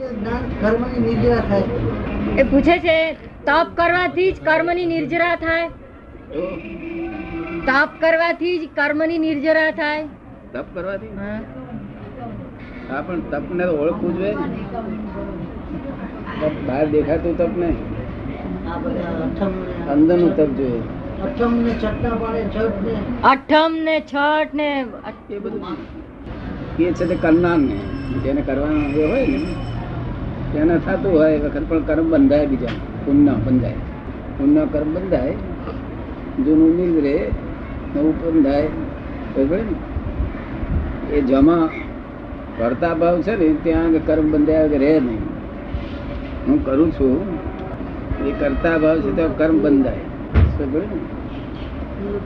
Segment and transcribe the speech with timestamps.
[0.00, 1.66] જ્ઞાન કર્મની નિર્જરા થાય.
[2.38, 2.96] એ પૂછે છે
[3.46, 5.66] તપ કરવાથી જ કર્મની નિર્જરા થાય?
[7.66, 10.04] તપ કરવાથી જ કર્મની નિર્જરા થાય?
[10.52, 11.12] તપ કરવાથી?
[11.16, 11.40] હા.
[12.90, 14.46] હા પણ તપને તો ઓળખવું જોઈએ ને.
[16.40, 17.70] તપ બહાર દેખાતું તપ ને
[19.88, 20.82] અંદરનું તપ જોઈએ.
[21.22, 24.68] અઠમ ને છઠ્ઠા પાડે છઠ ને અઠમ ને છઠ ને
[25.30, 25.76] એ બધું
[26.76, 27.76] કે છે તે કરનાર ને
[28.24, 29.69] જેને કરવાનું હોય ને
[30.52, 32.66] તેને થતું હોય વખત, પણ કર્મ બંધાય બીજા
[33.04, 33.72] પુણ્ય બંધાય.
[34.38, 35.32] પુણ્ય કર્મ બંધાય,
[36.44, 37.30] જૂનું નીકળે
[37.96, 38.68] નવું બંધાય.
[39.36, 41.70] બરાબર ને, એ જમા
[42.58, 45.18] કરતા ભાવ છે ને, ત્યાં કર્મ બંધાય રહે નહીં.
[46.46, 47.20] હું કરું છું,
[48.26, 50.00] એ કરતા ભાવ છે તો કર્મ બંધાય.
[50.62, 50.98] ને,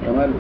[0.06, 0.32] તમારે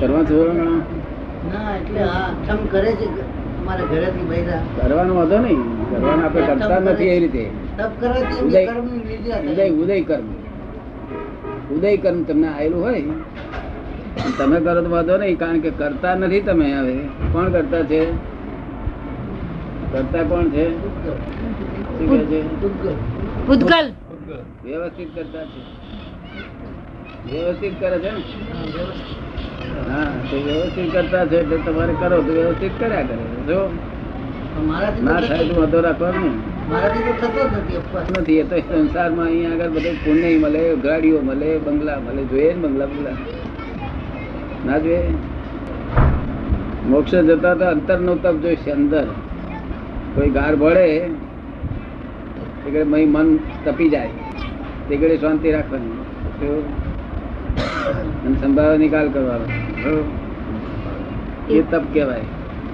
[0.00, 1.76] કરવા સુવર્ણ ના?
[1.76, 3.43] એટલે આ કરે છે.
[3.64, 4.62] અમારા ઘરેથી બૈરા.
[4.82, 5.90] કરવાનો વાંધો નહીં.
[5.90, 7.50] કરવાનું આપણે કરતા નથી એ રીતે.
[7.78, 8.66] તપ કરવાથી ઉદય-
[9.52, 10.24] ઉદય ઉદય કર્મ.
[11.74, 13.02] ઉદય કર્મ તમને આવેલું હોય.
[14.38, 16.96] તમે કરો તો વાંધો નહીં કારણ કે કરતા નથી તમે હવે.
[17.32, 18.04] કોણ કરતા છે?
[19.92, 20.70] કરતા કોણ છે?
[20.70, 22.64] શું કહે છે?
[24.64, 25.62] વ્યવસ્થિત કરતા છે.
[27.32, 29.23] વ્યવસ્થિત કરે છે ને?
[29.90, 30.30] હા, વ્યવસ્થિત.
[30.30, 33.16] તો વ્યવસ્થિત કરતા છે એટલે તમારે કરો તો વ્યવસ્થિત કર્યા કરે.
[33.46, 33.68] જો
[35.02, 36.26] ના થાય તો વાંધો રાખવાનો.
[38.20, 42.60] નથી એ તો સંસારમાં અહીંયા આગળ બધું પુણ્ય મળે ગાડીઓ મળે બંગલા મળે જોઈએ ને
[42.60, 43.16] બંગલા બંગલા.
[44.66, 45.14] ના જોઈએ?
[46.88, 49.06] મોક્ષ જતા તો અંતર નો તપ જોઈશે અંદર.
[50.14, 51.10] કોઈ ગાર ભળે
[52.64, 54.08] તે મન તપી જાય.
[54.88, 56.83] તે શાંતિ રાખવાની?
[58.24, 59.46] અને સંભાવે નિકાલ કરવાનો
[61.48, 62.26] એ તપ કહેવાય.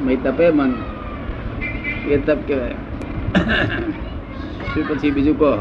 [0.04, 0.72] મય તપે મન.
[2.08, 2.76] એ તપ કહેવાય.
[4.72, 5.52] શું પછી બીજું કહો?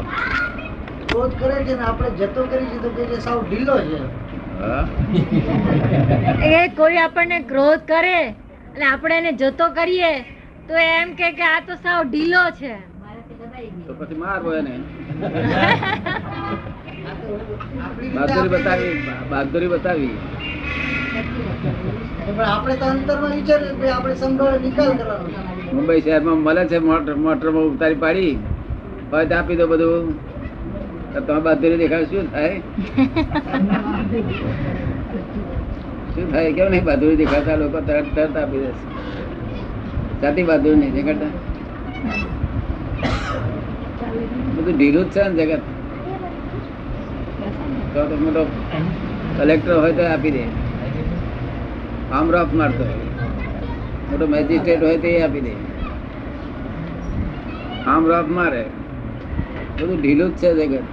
[1.08, 4.00] ક્રોધ કરે છે ને આપણે જતો કરી છે તો કે સાવ ઢીલો છે.
[6.52, 8.18] એ કોઈ આપણને ક્રોધ કરે
[8.74, 10.12] અને આપણે એને જતો કરીએ
[10.68, 12.74] તો એમ કે કે આ તો સાવ ઢીલો છે.
[13.86, 14.74] તો પછી મારવો એને
[18.14, 18.94] બહાદુરી બતાવી
[19.30, 20.14] બહાદુરી બતાવી.
[25.74, 28.34] મુંબઈ શહેરમાં મળે છે મોટર મોટરમાં ઉતારી પાડી.
[29.12, 30.06] હોય આપી દો બધું.
[31.26, 32.56] તમે બહાદુરી દેખાડ શું થાય?
[36.14, 36.50] શું થાય?
[36.56, 37.56] કેમ નહીં બહાદુરી દેખાતા?
[37.62, 38.84] લોકો તરત તરત આપી દેશે.
[40.22, 41.32] સાચી બહાદુરી નહીં દેખાડતા
[44.54, 45.62] બધું ઢીલું જ છે ને જગત.
[47.94, 48.46] તો તો મોટો
[49.38, 50.44] કલેક્ટર હોય તો આપી દે.
[52.12, 53.08] આમ રફ મારતો હોય.
[54.10, 55.54] મોટો મેજિસ્ટ્રેટ હોય તો એ આપી દે.
[57.86, 58.64] આમ રફ મારે.
[59.78, 60.84] બધું ઢીલું જ છે જગત.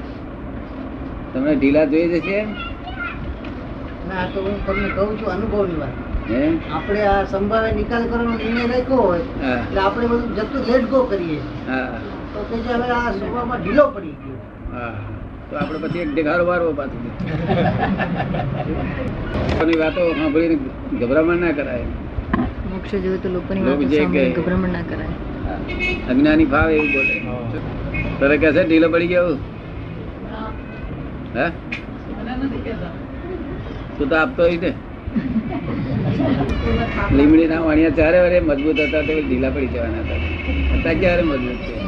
[1.34, 2.40] તમને ઢીલા જોઈ જશે?
[4.10, 5.96] ના તો હું તમને કહું છું અનુભવની વાત.
[6.72, 9.22] આપણે આ સંભાવે નિકાલ કરવાનો નિર્ણય રાખ્યો હોય
[9.60, 11.40] એટલે આપણે બધું જતું લેટ ગો કરીએ.
[11.68, 12.00] હા.
[12.34, 14.40] તો કે હવે આ સ્વભાવમાં ઢીલો પડી ગયો.
[14.72, 15.17] હા.
[15.50, 17.02] તો આપણે પછી એક ઢેગારો વારવો પાછું.
[19.50, 20.56] લોકોની વાતો સાંભળીને
[21.02, 21.88] ગભરામણ ના કરાય.
[22.72, 25.16] મોક્ષ જોયું તો લોકોની લોકો વાતો સાંભળીને ગભરામણ ના કરાય.
[26.10, 27.16] અજ્ઞાની ભાવ એવું બોલે.
[28.20, 29.32] તારે કહે છે ઢીલો પડી ગયો?
[31.38, 31.46] હે.
[33.98, 34.72] તું તો આપતો હોય ને.
[37.18, 40.20] લીમડી ના વાણિયા ચારે વારે મજબૂત હતા તે ઢીલા પડી જવાના હતા.
[40.74, 41.87] અત્યારે ક્યારે મજબૂત છે?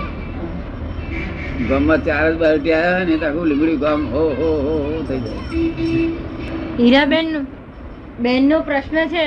[1.68, 5.20] ગામમાં ચાર જ બાલટી આવ્યા ને તો આખું લીમડી ગામ હો હો હો હો થઈ
[5.20, 5.42] જાય.
[6.78, 7.48] હીરાબેન
[8.20, 9.26] બેન નો પ્રશ્ન છે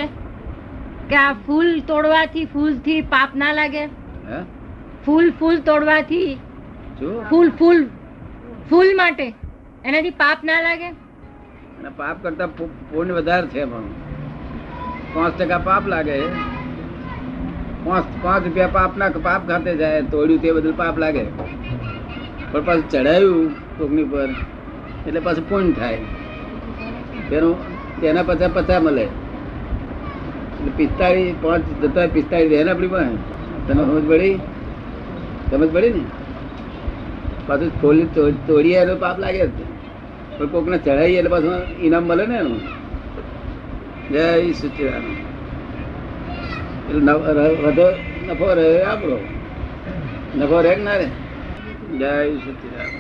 [1.09, 3.83] કે આ ફૂલ તોડવાથી ફૂલથી પાપ ના લાગે?
[4.29, 4.39] હે?
[5.05, 6.39] ફૂલ ફૂલ તોડવાથી?
[7.31, 7.85] ફૂલ ફૂલ
[8.71, 9.27] ફૂલ માટે
[9.85, 10.89] એનાથી પાપ ના લાગે?
[11.79, 12.47] અને પાપ કરતા
[12.93, 13.85] પુણ્ય વધારે છે પણ.
[15.15, 16.17] પાંચ ટકા પાપ લાગે.
[17.85, 21.25] પાંચ પાંચ રૂપિયા પાપ ના પાપ ખાતે જાય તોડ્યું તે બધું પાપ લાગે.
[22.53, 24.29] પણ પાછું ચડાયું કોકની પર,
[25.07, 25.99] એટલે પાછું પૂર્ણ થાય.
[27.31, 27.57] તેનું,
[28.01, 29.03] તેના પચાસ પચાસ મળે.
[29.03, 33.17] એટલે પિસ્તાળીસ, પાંચ, જતા પિસ્તાળીસ રહે ને આપણી પાસે.
[33.67, 34.35] તને સમજ પડી?
[35.51, 36.01] સમજ પડી ને?
[37.47, 38.03] પાછું થોડી
[38.47, 39.51] તોડીએ એનો પાપ લાગે જ.
[40.39, 42.83] પણ કોકને ચડાવીએ એટલે પાછું ઇનામ મળે ને એનું.
[44.11, 45.05] જય સચિદાન
[46.91, 47.03] એટલે
[48.33, 49.17] નફો રહે આપણો
[50.37, 51.07] નફો રહે ના રે
[52.01, 52.91] જય સચિદાન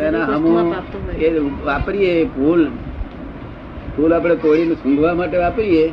[0.00, 1.28] એના હમું વસ્તુમાં પાપ તો હોય.
[1.28, 1.28] એ
[1.66, 2.62] વાપરીએ ફૂલ
[3.96, 5.86] ફૂલ આપણે કોળીને સૂંઘવા માટે વાપરીએ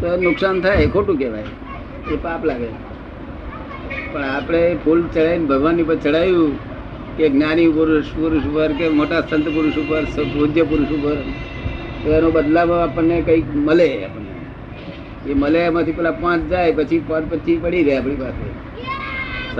[0.00, 1.50] તો નુકસાન થાય ખોટું કહેવાય.
[2.10, 2.70] એ પાપ લાગે.
[4.12, 6.52] પણ આપણે ફૂલ ચડાવીને ભગવાનની પર ચડાવ્યું
[7.18, 10.02] કે જ્ઞાની પુરુષ પુરુષ ઉપર કે મોટા સંત પુરુષ ઉપર
[10.34, 11.16] પૂજ્ય પુરુષ ઉપર
[12.02, 14.34] તો એનો બદલામાં આપણને કંઈક મળે આપણને.
[15.26, 18.46] એ મળે એમાંથી પેલા પાંચ જાય પછી પાંચ પછી પડી રહે આપણી પાસે.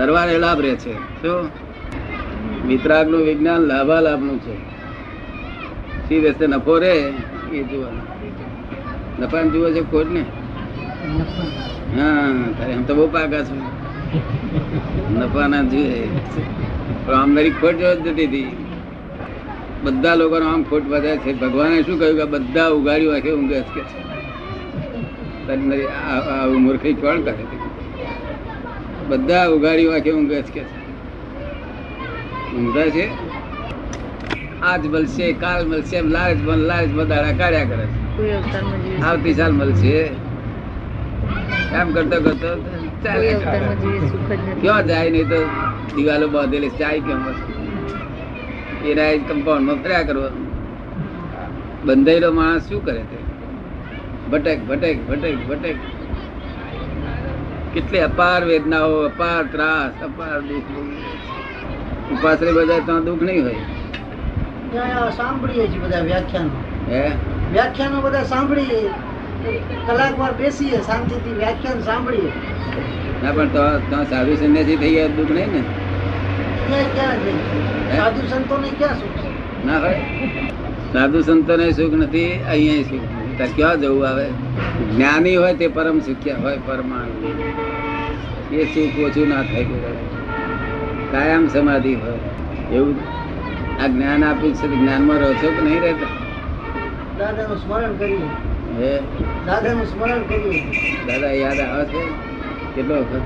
[0.01, 0.95] સરવાળે લાભ રહે છે.
[1.21, 1.49] શું?
[2.67, 4.57] વિતરાગનું વિજ્ઞાન લાભા લાભનું છે.
[6.07, 7.13] સી રસ્તે નફો રે?
[7.51, 8.03] એ જોવાનું.
[9.19, 10.25] નફા જુએ છે ખોટ ને
[11.95, 13.61] હા, તારે આમ તો બહુ પાકા છું.
[15.19, 16.09] નફા ના જુએ.
[17.05, 18.47] પણ આમ મારી ખોટ જ જતી હતી
[19.83, 21.33] બધા લોકોનો આમ ખોટ વધે છે.
[21.33, 24.01] ભગવાને શું કહ્યું કે બધા ઉગાડ્યું આખે ઊંઘે જ કે છે
[26.29, 27.60] આવું મૂર્ખી કોણ કરે?
[29.11, 30.81] બધા ઉઘાડી વાંખે ઊંઘે જ કે છે.
[32.55, 33.05] ઊંઘતા છે?
[34.61, 39.01] આજ મળશે કાલ મળશે એમ લાલચ બન લાલચ દાડા કાઢ્યા કરે છે.
[39.01, 40.09] આવતી સાલ મળશે.
[41.81, 42.51] એમ કરતો કરતો
[44.61, 45.39] ક્યાં જાય નહીં તો
[45.95, 47.21] દિવાલો બાંધેલી જાય કેમ
[48.85, 50.47] એના કમ્પાઉન્ડમાં ફર્યા કરવાનું
[51.85, 53.19] બંધાયેલો માણસ શું કરે તે?
[54.31, 55.75] ભટક ભટક ભટક ભટક.
[57.73, 60.71] કેટલી અપાર વેદનાઓ અપાર ત્રાસ અપાર દુઃખ.
[62.11, 63.55] ઉપાસરે બધા ત્યાં દુઃખ નહીં હોય.
[65.11, 66.49] સાંભળીએ છીએ બધા વ્યાખ્યાનો.
[66.89, 67.11] હે?
[67.51, 68.89] વ્યાખ્યાનો બધા સાંભળીએ.
[69.87, 72.31] કલાક વાર બેસીએ શાંતિથી વ્યાખ્યાન સાંભળીએ.
[73.23, 75.61] ના પણ તો ત્યાં સાધુ સંન્યાસી થઈ ગયા દુઃખ નહીં ને?
[76.67, 77.97] ક્યાં ક્યાં?
[77.97, 80.01] સાધુ સંતોને ક્યાં સુખ ના હોય.
[80.93, 84.25] સાધુ સંતોને સુખ નથી અહીંયા સુખ તાર ક્યાં જવું આવે?
[84.95, 87.33] જ્ઞાની હોય તે પરમ સુખ્યા હોય પરમાણુ.
[88.53, 89.65] એ સુખ ઓછું ના થાય
[91.11, 92.19] કાયમ સમાધિ હોય.
[92.75, 92.95] એવું
[93.83, 96.11] આ જ્ઞાન આપ્યું છે જ્ઞાનમાં રહો છો કે નહીં રહેતા?
[97.19, 98.29] દાદાનું સ્મરણ કર્યું
[98.79, 98.93] હે?
[99.45, 100.71] દાદાનું સ્મરણ કર્યું
[101.07, 102.03] દાદા યાદ આવે છે?
[102.75, 103.21] કેટલો વખત?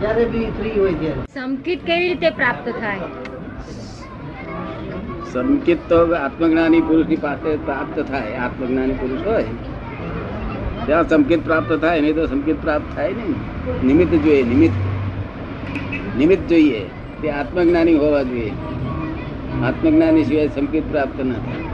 [0.00, 1.20] જ્યારે બી ફ્રી હોય ત્યારે.
[1.34, 2.98] સમકિત કેવી રીતે પ્રાપ્ત થાય?
[5.34, 8.34] સંકિત તો આત્મજ્ઞાની પુરુષની પાસે પ્રાપ્ત થાય.
[8.34, 9.44] આત્મજ્ઞાની પુરુષ હોય.
[10.86, 13.86] ત્યાં સંકેત પ્રાપ્ત થાય, નહીં તો સંકેત પ્રાપ્ત થાય નહીં.
[13.86, 14.74] નિમિત્ત જોઈએ, નિમિત્ત.
[16.18, 16.86] નિમિત્ત જોઈએ.
[17.22, 18.52] તે આત્મજ્ઞાની હોવા જોઈએ.
[19.64, 21.64] આત્મજ્ઞાની સિવાય સંકેત પ્રાપ્ત ન થાય.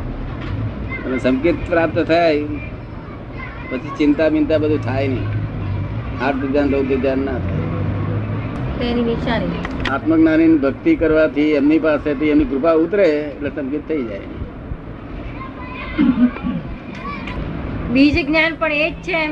[1.05, 2.45] અને સંકેત પ્રાપ્ત થાય,
[3.71, 5.27] પછી ચિંતા બિંતા બધું થાય નહીં.
[6.25, 7.70] આર્થ ધ્યાન, રૌદ્ર ધ્યાન ના થાય.
[8.81, 9.63] તેની નિશાની
[9.95, 14.29] આત્મજ્ઞાની ભક્તિ કરવાથી એમની પાસેથી એમની કૃપા ઉતરે એટલે સંગીત થઈ જાય.
[17.95, 19.23] બીજ જ્ઞાન પણ એ જ છે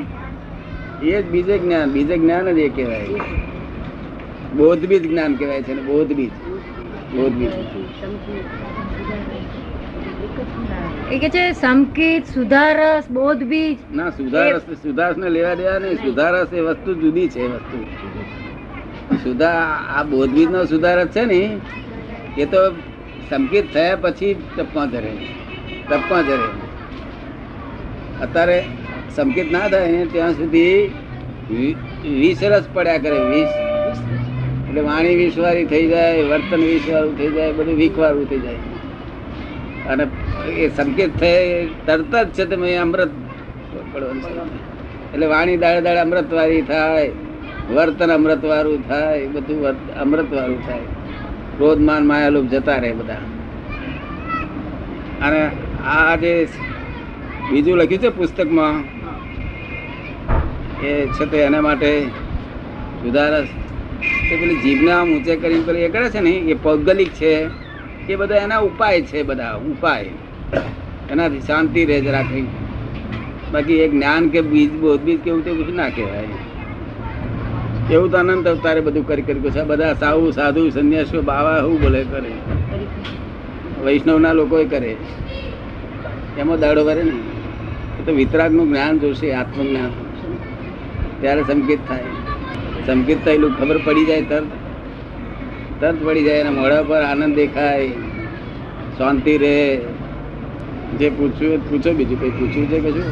[1.12, 3.28] એ જ બીજે જ્ઞાન બીજે જ્ઞાન જ એ કહેવાય.
[4.56, 6.32] બોધ બીજ જ્ઞાન કહેવાય છે ને બોધ બીજ
[7.14, 7.54] બોધ બીજ
[11.10, 16.52] એ કે છે સંકેત સુધારસ બોધ બીજ ના સુધારસ સુધારસ ને લેવા દેવા નહીં સુધારસ
[16.52, 17.78] એ વસ્તુ જુદી છે વસ્તુ.
[19.24, 19.60] સુધા,
[19.96, 21.40] આ બોધ બીજ નો સુધારસ છે ને,
[22.36, 22.60] એ તો
[23.30, 25.12] સંકેત થયા પછી ટપમાં ધરે
[25.88, 26.48] ટપમાં ધરે
[28.22, 28.58] અત્યારે
[29.16, 30.90] સંકેત ના થાય ને, ત્યાં સુધી
[32.20, 33.52] વીસ રસ પડ્યા કરે, વીસ.
[34.68, 38.60] એટલે વાણી વિશ્વારી થઈ જાય, વર્તન વિશ્વારું થઈ જાય, બધું વિખવારું થઈ જાય.
[39.90, 40.04] અને
[40.64, 43.12] એ સંકેત થાય તરત જ છે તમે અમૃત
[45.14, 47.10] એટલે વાણી દાડે દાડે અમૃતવારી થાય.
[47.74, 49.66] વર્તન અમૃત વાળું થાય બધું
[50.00, 50.84] અમૃત વાળું થાય.
[51.56, 53.14] ક્રોધ, માન જતા રહે બધા.
[55.22, 55.50] અને
[55.84, 56.48] આ જે
[57.50, 58.74] બીજું લખ્યું છે પુસ્તકમાં,
[60.82, 61.90] એ છે તે એના માટે
[63.02, 63.48] સુધારસ.
[64.32, 67.34] એ પેલી જીભને આમ ઊંચે કરીને પેલી એ કરે છે ને, એ પૌગલિક છે,
[68.08, 70.10] એ બધા એના ઉપાય છે બધા, ઉપાય.
[71.10, 72.46] એનાથી શાંતિ રહે રાખવી
[73.52, 76.28] બાકી એક જ્ઞાન કે બીજ બોધ બીજ કેવું તે ના કહેવાય.
[77.90, 79.64] એવું તો અનંત અવતારે બધું કરી કરી છે.
[79.64, 82.30] બધા સાવ સાધુ, સંન્યાસીઓ, બાવા હું બોલે કરે?
[83.84, 84.96] વૈષ્ણવના લોકો કરે.
[86.38, 87.12] એમાં દાડો વરે ને.
[88.00, 89.90] એ તો વિતરાગનું જ્ઞાન જોશે, આત્મજ્ઞાન.
[91.20, 92.02] ત્યારે સંકેત થાય.
[92.86, 94.46] સંકેત થયેલું ખબર પડી જાય તરત.
[95.80, 97.88] તરત પડી જાય એના મોઢા પર આનંદ દેખાય.
[98.98, 99.80] શાંતિ રહે.
[100.98, 103.02] જે પૂછ્યું પૂછો બીજું કંઈ પૂછ્યું છે કશું?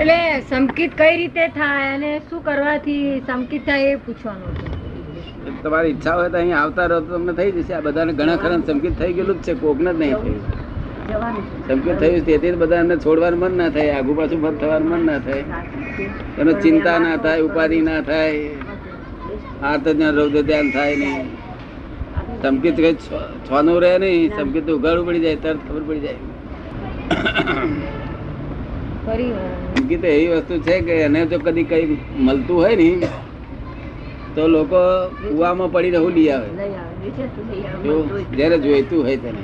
[0.00, 5.62] એટલે સંકિત કઈ રીતે થાય અને શું કરવાથી સંકિત થાય એ પૂછવાનું.
[5.62, 7.74] તમારી ઈચ્છા હોય તો અહીં આવતા રહો તો તમને થઈ જશે.
[7.74, 9.54] આ બધાને ઘણા ખરા સંકિત થઈ ગયેલું જ છે.
[9.54, 10.40] કોકને જ નહીં થયું.
[11.68, 13.90] સંકિત થયું તેથી જ બધા એમને છોડવાનું મન ના થાય.
[13.90, 15.44] આગુ પાછું ફર થવાનું મન ના થાય.
[16.38, 18.50] એનો ચિંતા ના થાય ઉપાધિ ના થાય.
[19.62, 21.24] આર્ત જ્ઞાન રૌદ્ર ધ્યાન થાય નહીં.
[22.42, 24.36] સંકિત કઈ છ- છનું રહે નહીં.
[24.36, 26.14] સંકિત ઉઘાડું પડી જાય તરત ખબર પડી જાય.
[29.04, 29.32] ફરી
[30.04, 31.84] એવી વસ્તુ છે કે એને જો કદી કઈ
[32.18, 33.08] મળતું હોય ને તો
[34.36, 34.80] તો લોકો
[35.20, 36.48] કુવામાં પડી રહું લઈ આવે.
[37.82, 37.94] તો.
[38.32, 39.42] જ્યારે જોઈતું હોય તેને.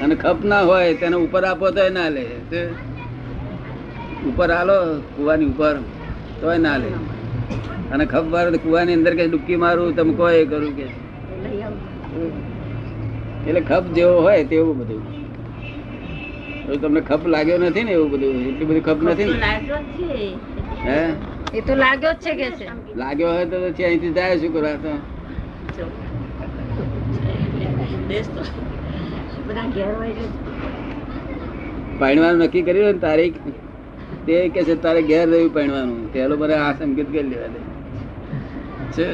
[0.00, 2.24] અને ખપ ના હોય તેને ઉપર આપો તો ના લે.
[2.50, 2.60] તે
[4.28, 4.76] ઉપર આલો
[5.16, 5.74] કુવાની ઉપર
[6.40, 6.90] તોય ના લે.
[7.92, 10.86] અને ખપ વાર કુવાની અંદર કે ડૂબકી મારું તમે કહો એ કરું કે.
[13.46, 15.21] એટલે ખપ જેવો હોય તેવું બધું.
[16.78, 18.36] તમને ખપ લાગ્યો નથી ને એવું બધું?
[18.48, 19.50] એટલી બધી ખપ નથી ને?
[20.84, 21.00] હે?
[21.54, 22.66] એ તો લાગ્યો જ છે કે છે.
[22.96, 24.92] લાગ્યો હોય તો પછી અહીંથી જાય શું કરવા તો?
[31.98, 33.36] પાણવાનું નક્કી કર્યું ને તારીખ?
[34.26, 37.60] તે કે છે તારે ઘેર રહ્યું પાણીવાનું પેલો મને આ સંકેત કરી લેવા દે.
[38.94, 39.06] છે.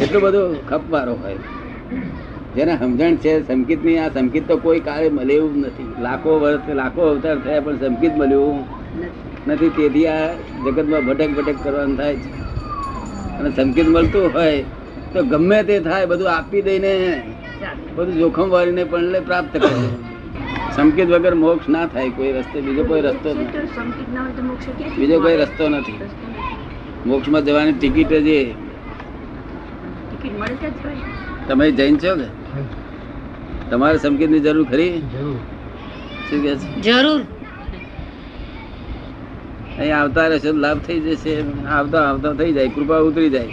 [0.00, 1.38] એટલું બધું ખપવારો હોય.
[2.54, 5.90] જેને સમજણ છે સંકિતની આ સંકિત તો કોઈ કાળે મળે એવું નથી.
[5.98, 8.58] લાખો વર્ષ લાખો અવતાર થયા પણ સંકિત મળ્યું
[9.46, 9.72] નથી.
[9.72, 10.24] તેથી આ
[10.64, 12.30] જગતમાં ભટક ભટક કરવાનું થાય છે.
[13.38, 14.64] અને સંકેત મળતું હોય
[15.12, 16.92] તો ગમે તે થાય બધું આપી દઈને
[17.96, 19.70] બધું જોખમ વાળીને પણ પ્રાપ્ત કરે.
[20.70, 22.10] સંકેત વગર મોક્ષ ના થાય.
[22.12, 23.62] કોઈ રસ્તે બીજો કોઈ રસ્તો નથી
[24.96, 25.98] બીજો કોઈ રસ્તો નથી.
[27.04, 28.38] મોક્ષમાં જવાની ટિકિટ જે
[31.46, 32.26] તમે જૈન છો કે?
[33.70, 34.98] તમારે સંકેતની જરૂર ખરી?
[35.00, 36.82] શું કે છે?
[36.82, 37.20] જરૂર.
[39.78, 41.42] અહીં આવતા રહેશે લાભ થઈ જશે.
[41.66, 42.68] આવતા આવતા થઈ જાય.
[42.68, 43.48] કૃપા ઉતરી જાય.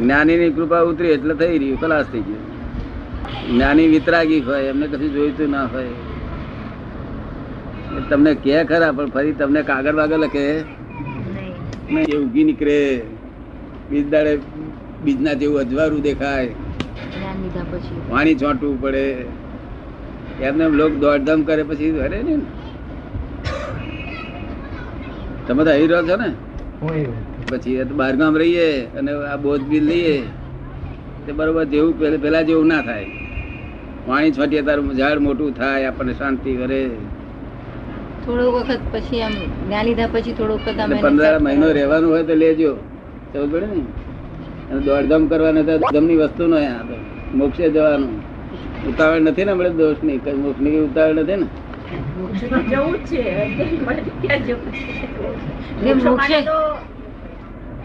[0.00, 1.80] જ્ઞાની ની કૃપા ઉતરી એટલે થઈ રહ્યું.
[1.80, 2.54] ખલાસ થઈ ગયું.
[3.52, 5.88] જ્ઞાની વિતરાગી હોય એમને કશું જોઈતું ના હોય.
[8.10, 10.54] તમને કે ખરા પણ ફરી તમને કાગળ વાગળ લખે?
[10.54, 11.94] નહીં.
[11.94, 13.02] નહીં એ ઉગી નીકળે.
[13.90, 14.38] બીજ દાડે
[15.04, 16.54] બીજના જેવું અજવાળું દેખાય.
[17.34, 18.00] જ્ઞાન લીધા પછી.
[18.10, 19.26] પાણી છોટવું પડે.
[20.40, 22.34] એમને લોક દોડધામ કરે પછી અરે ને.
[25.46, 26.30] તમે તો આવી રહ્યો છો ને?
[27.50, 30.16] પછી બહારગામ રહીએ અને આ બોધ બી લઈએ.
[31.26, 33.06] તે બરોબર જેવું પેલા જેવું ના થાય.
[34.06, 36.80] પાણી છોટીએ તારું ઝાડ મોટું થાય આપણને શાંતિ કરે
[38.26, 39.34] થોડો વખત પછી આમ
[39.66, 42.76] જ્ઞાન લીધા પછી થોડો વખત અમે પંદર મહિનો રહેવાનું હોય તો લેજો.
[43.32, 43.82] સમજ પડે ને.
[44.70, 46.96] અને દોડધામ કરવાને તો ધમની વસ્તુ નો આ તો.
[47.34, 48.14] મોક્ષે જવાનું.
[48.88, 51.46] ઉતાવળ નથી ને આપણે દોષની મોક્ષની ઉતાવળ નથી ને?
[52.18, 52.46] મોક્ષે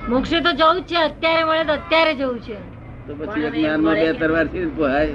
[0.09, 0.97] મોક્ષે તો જવું જ છે.
[0.97, 2.57] અત્યારે મળે તો અત્યારે જવું છે.
[3.07, 5.09] તો પછી એક જ્ઞાનમાં બે તરવારથી પોહાય.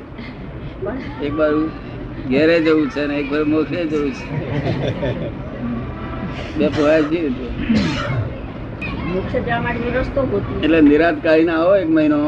[1.22, 1.32] એક
[2.30, 4.26] ઘેરે જવું છે ને એક બાજુ મોક્ષે જવું છે.
[6.58, 7.20] બે પોહાય છે.
[9.12, 12.20] મોક્ષે જવા માટે રસ્તો ગોતી એટલે નિરાત કાઢીને આવો એક મહિનો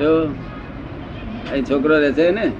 [0.00, 0.10] જો
[1.52, 2.52] અહીં છોકરો રહેશે ને?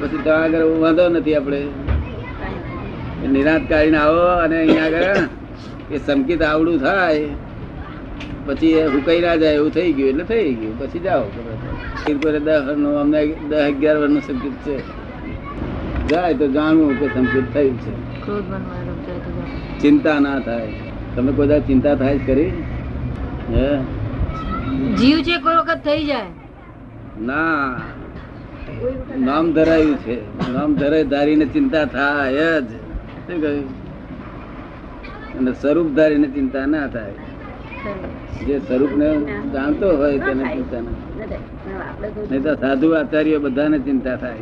[0.00, 1.66] પછી ત્યાં આગળ વાંધો નથી આપણે.
[3.32, 5.16] નિરાંત કાઢીને આવો અને અહીંયા આગળ
[5.90, 7.26] એ સંકેત આવડું થાય.
[8.46, 10.78] પછી એ હુકાઈ ના જાય એવું થઈ ગયું એટલે થઈ ગયું.
[10.78, 11.24] પછી જાઓ.
[12.44, 12.62] દસ
[13.00, 14.76] અમને દસ અગિયાર વર્ષનું સંકેત છે.
[16.08, 17.92] જાય તો જાણવું કે સંકેત થયું છે.
[19.80, 20.68] ચિંતા ના થાય.
[21.16, 22.52] તમે કોઈ ચિંતા થાય જ કરી
[23.50, 23.78] હે?
[24.96, 26.41] જીવ છે કોઈ વખત થઈ જાય
[27.26, 27.76] ના.
[29.18, 30.48] નામ ધરાયું છે.
[30.52, 32.64] નામ ધરાય ધારીને ચિંતા થાય જ.
[32.64, 33.82] શું કહ્યું?
[35.38, 37.12] અને સ્વરૂપ ધારીને ચિંતા ના થાય.
[38.46, 39.14] જે સ્વરૂપ ને
[39.52, 40.90] જાણતો હોય તેને ચિંતા ના
[42.30, 44.36] નહીં તો સાધુ આચાર્ય બધાને ચિંતા થાય.